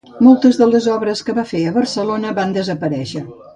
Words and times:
Moltes 0.27 0.55
de 0.61 0.67
les 0.69 0.87
obres 0.93 1.21
que 1.27 1.35
va 1.41 1.45
fer 1.51 1.63
a 1.65 1.75
Barcelona 1.77 2.35
van 2.43 2.59
desaparèixer. 2.59 3.25